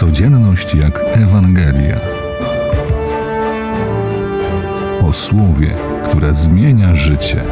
Codzienność 0.00 0.74
jak 0.74 1.00
Ewangelia. 1.12 2.00
O 5.02 5.12
słowie, 5.12 5.76
które 6.04 6.34
zmienia 6.34 6.94
życie. 6.94 7.44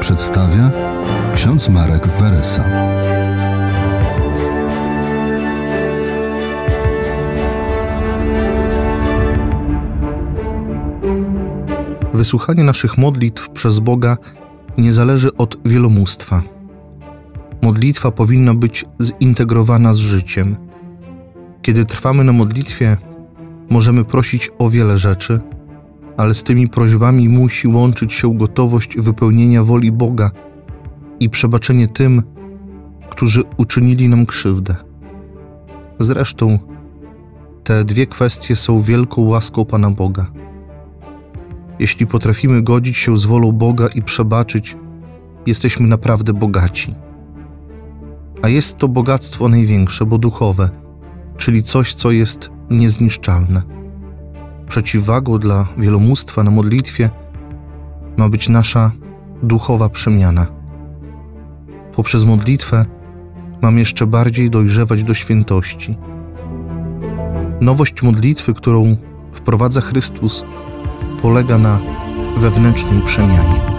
Przedstawia 0.00 0.70
ksiądz 1.34 1.68
Marek 1.68 2.06
Weresa. 2.06 2.64
Wysłuchanie 12.14 12.64
naszych 12.64 12.98
modlitw 12.98 13.48
przez 13.50 13.78
Boga 13.78 14.16
nie 14.78 14.92
zależy 14.92 15.36
od 15.36 15.56
wielomóstwa. 15.64 16.42
Modlitwa 17.62 18.10
powinna 18.10 18.54
być 18.54 18.84
zintegrowana 19.00 19.92
z 19.92 19.98
życiem. 19.98 20.56
Kiedy 21.62 21.84
trwamy 21.84 22.24
na 22.24 22.32
modlitwie, 22.32 22.96
możemy 23.70 24.04
prosić 24.04 24.50
o 24.58 24.70
wiele 24.70 24.98
rzeczy, 24.98 25.40
ale 26.16 26.34
z 26.34 26.42
tymi 26.42 26.68
prośbami 26.68 27.28
musi 27.28 27.68
łączyć 27.68 28.12
się 28.12 28.38
gotowość 28.38 28.96
wypełnienia 28.96 29.64
woli 29.64 29.92
Boga 29.92 30.30
i 31.20 31.30
przebaczenie 31.30 31.88
tym, 31.88 32.22
którzy 33.10 33.42
uczynili 33.56 34.08
nam 34.08 34.26
krzywdę. 34.26 34.76
Zresztą, 35.98 36.58
te 37.64 37.84
dwie 37.84 38.06
kwestie 38.06 38.56
są 38.56 38.80
wielką 38.80 39.22
łaską 39.22 39.64
Pana 39.64 39.90
Boga. 39.90 40.26
Jeśli 41.78 42.06
potrafimy 42.06 42.62
godzić 42.62 42.96
się 42.96 43.16
z 43.18 43.24
wolą 43.24 43.52
Boga 43.52 43.86
i 43.86 44.02
przebaczyć, 44.02 44.76
jesteśmy 45.46 45.86
naprawdę 45.86 46.32
bogaci. 46.32 46.94
A 48.42 48.48
jest 48.48 48.76
to 48.76 48.88
bogactwo 48.88 49.48
największe, 49.48 50.06
bo 50.06 50.18
duchowe, 50.18 50.70
czyli 51.36 51.62
coś, 51.62 51.94
co 51.94 52.10
jest 52.10 52.50
niezniszczalne. 52.70 53.62
Przeciwwagą 54.68 55.38
dla 55.38 55.68
wielomóstwa 55.78 56.42
na 56.42 56.50
modlitwie 56.50 57.10
ma 58.16 58.28
być 58.28 58.48
nasza 58.48 58.92
duchowa 59.42 59.88
przemiana. 59.88 60.46
Poprzez 61.96 62.24
modlitwę 62.24 62.84
mam 63.62 63.78
jeszcze 63.78 64.06
bardziej 64.06 64.50
dojrzewać 64.50 65.04
do 65.04 65.14
świętości. 65.14 65.96
Nowość 67.60 68.02
modlitwy, 68.02 68.54
którą 68.54 68.96
wprowadza 69.32 69.80
Chrystus, 69.80 70.44
polega 71.22 71.58
na 71.58 71.78
wewnętrznej 72.36 73.02
przemianie. 73.02 73.71